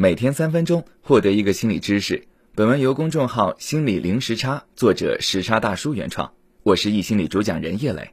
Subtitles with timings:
[0.00, 2.22] 每天三分钟，获得一个心理知识。
[2.54, 6.32] 本文由公众号“心理零时差”作者时差大叔原创，
[6.62, 8.08] 我是易心理主讲人叶磊。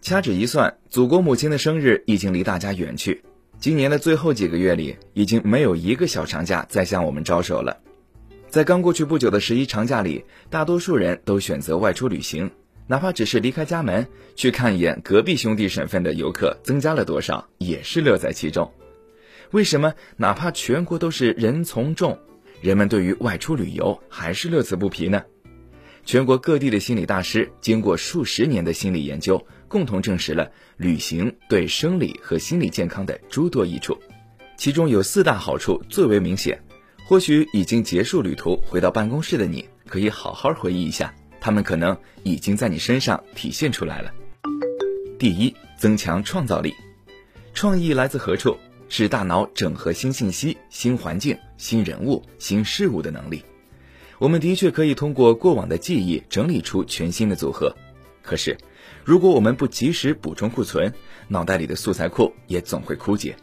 [0.00, 3.22] 掐指一算，祖国母亲的生日已经离大家远去。
[3.60, 7.76] 今年的最后几个月里，已经没有一个小长假再向我们招手了。
[8.48, 12.50] 在刚过去不久的十一长假里，大多数人都选择外出旅行。
[12.90, 18.72] 哪怕只是离开家门去看一眼隔壁兄弟省份的游客增加了多少，也是乐在其中。
[19.50, 22.18] 为什么哪怕全国都是人从众，
[22.62, 25.22] 人们对于外出旅游还是乐此不疲呢？
[26.06, 33.98] 全国各地的心理大师经过数十年的心理研究，共同证实了旅行对生理和心理健康的诸多益处。
[34.56, 36.58] 其中有四大好处最为明显，
[37.06, 41.14] 或许已经结束旅途回到办公室的你，可以好好回忆一下。
[41.40, 44.12] 他们可能已经在你身上体现出来了。
[45.18, 46.74] 第一，增强创造力。
[47.54, 48.56] 创意来自何处？
[48.90, 53.44] 是大脑整合新信息、新环境、新人物、新事物的能力。
[54.18, 57.76] 我们的确可以通过过往的记忆整理出全新的组合。
[58.22, 58.56] 可是，
[59.04, 60.92] 如果我们不及时补充库存，
[61.28, 63.36] 脑袋里的素材库也总会枯竭。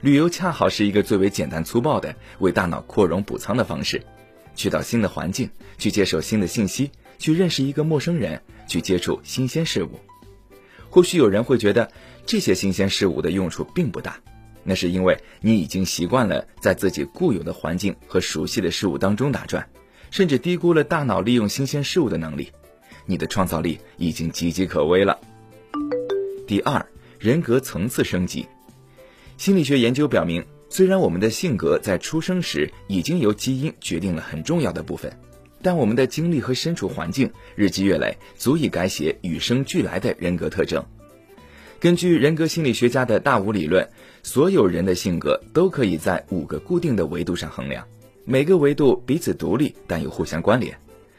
[0.00, 4.00] 旅游恰好是一个最为简单粗暴的为大脑扩容补仓的方式。
[4.54, 6.90] 去到新的环境，去接受新的信息。
[7.18, 10.00] 去认识一个陌生人，去接触新鲜事物。
[10.90, 11.92] 或许有人会觉得
[12.26, 14.18] 这些新鲜事物的用处并不大，
[14.64, 19.68] 那是因为你已经习惯了在自己固有的环境和熟悉的事物当中打转，
[20.10, 22.50] 甚至低估了大脑利用新鲜事物的能力。
[23.06, 25.16] 你的创造力已经岌岌可危了。
[26.48, 26.84] 第二，
[27.20, 28.48] 人格层次升级。
[29.36, 35.12] 心理学研究表明，虽然我们的性格在出生时已经由基因决定了很重要的部分。
[35.60, 40.82] 但我们的经历和身处环境日积月累，足以改写与生俱来的人格特征。
[41.78, 43.86] 根据人格心理学家的大五理论，
[44.22, 47.86] 所有人的性格都可以在五个固定的维度上衡量，
[48.24, 50.74] 每个维度彼此独立，但又互相关联。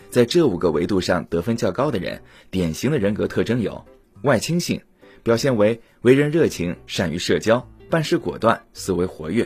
[0.10, 3.86] 在这五个维度上得分较高的人，典型的人格特征有：
[4.24, 4.82] 外倾性，
[5.22, 9.46] 表现为为人热情、善于社交、办事果断、思维活跃；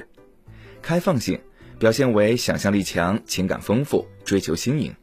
[0.81, 1.37] 开放性。
[1.77, 4.93] 表现为想象力强、情感丰富、追求新颖；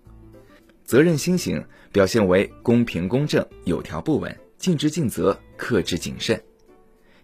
[0.83, 1.63] 责任心型
[1.93, 6.39] 表现为公平公正、有条不紊、尽职尽责、克制谨慎；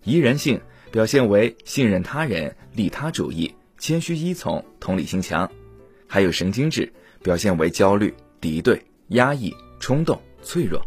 [0.05, 0.61] 宜人性
[0.93, 5.49] 表现为信任他人、利他主义、谦虚依从、同理心强；
[6.07, 6.93] 还有神经质，
[7.23, 10.81] 表现为焦虑、敌对、压抑、冲动、脆弱。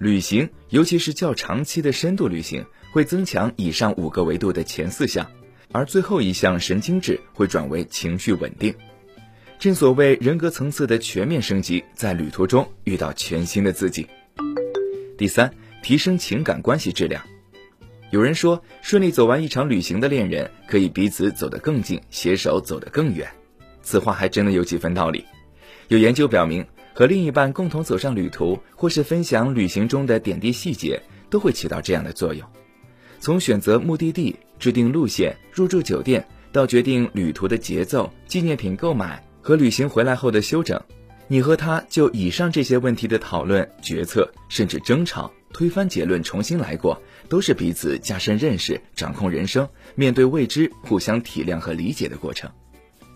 [0.00, 5.30] 旅行，尤其是较长期的深度旅行，会增强以上五个维度的前四项。
[5.72, 8.74] 而最后一项神经质会转为情绪稳定，
[9.58, 14.06] 正所谓人格层次的全面升级，在旅途中遇到全新的自己。
[15.18, 15.52] 第三，
[15.82, 17.22] 提升情感关系质量。
[18.10, 23.30] 有人说，顺利走完一场旅行的恋人，可以彼此走得更近，携手走得更远。
[23.82, 25.26] 此话还真的有几分道理。
[25.88, 32.46] 有研究表明，和另一半共同走上旅途，或是分享旅行中的点滴细节，都会起到这样的作用。
[33.20, 40.80] 从选择目的地、制定路线、入住酒店，到决定旅途的节奏、纪念品购买和旅行回来后的休整，
[41.28, 52.50] 你和他就以上这些问题的讨论、决策，甚至争吵、推翻结论、重新来过，都是彼此加深认识、掌控人生、面对未知、互相体谅和理解的过程。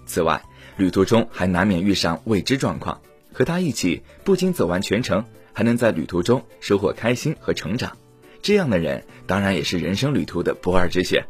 [0.06, 0.42] 此外，
[0.76, 3.00] 旅途中还难免遇上未知状况，
[3.34, 5.22] 和他一起不仅走完全程，
[5.52, 7.94] 还能在旅途中收获开心和成长。
[8.40, 11.22] 这样的人当然也是人生旅途的不二之选。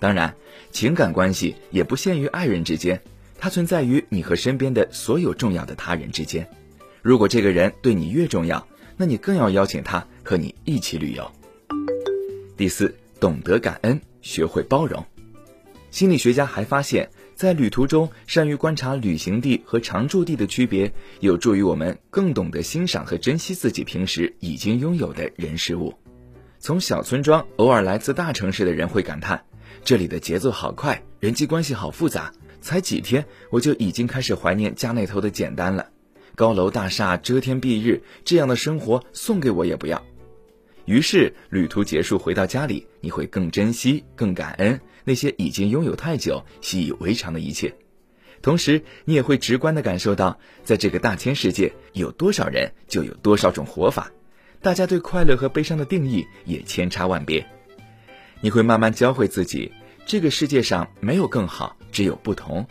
[0.00, 0.34] 当然，
[0.72, 3.00] 情感关系也不限于爱人之间，
[3.38, 6.46] 它存在于你和身边的所有重要的他人之间。
[7.00, 8.66] 如果这个人对你越重要，
[8.96, 11.30] 那你更要邀请他和你一起旅游。
[12.56, 15.04] 第四，懂得感恩，学会包容。
[15.90, 25.94] 心理学家还发现，在旅途中善于观察旅行地和常住地的区别，有助于我们更懂得欣赏和珍惜自己平时已经拥有的人事物。
[26.58, 29.44] 从小村庄偶尔来自大城市的人会感叹，
[29.84, 32.32] 这里的节奏好快，人际关系好复杂。
[32.60, 35.88] 才几天，我就已经开始怀念家那头的简单了。
[36.34, 40.02] 高楼大厦遮天蔽日，这样的生活送给我也不要。
[40.86, 47.74] 于是旅途结束，回到家里，你会更珍惜、更感恩那些已经拥有太久、习以为常的一切。
[48.42, 54.10] 同时，你也会直观地感受到，在这个大千世界，有多少人就有多少种活法。
[54.60, 57.46] 大家对快乐和悲伤的定义也千差万别，
[58.40, 59.72] 你会慢慢教会自己，
[60.04, 62.66] 这个世界上没有更好，只有不同。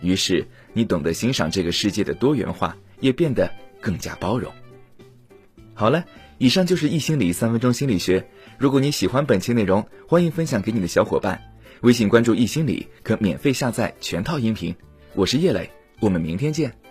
[0.00, 4.52] 于是你懂得欣赏这个世界的多元化，也变得更加包容。
[5.74, 6.04] 好了，
[6.38, 8.28] 以上就是易心理三分钟心理学。
[8.58, 11.42] 如果你喜欢本期内容，欢迎分享给你的小伙伴。
[11.80, 14.74] 微信关注易心理，可免费下载全套音频。
[15.14, 15.68] 我是叶磊，
[16.00, 16.87] 我们明天见。